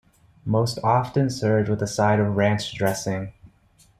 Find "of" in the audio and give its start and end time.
2.19-2.35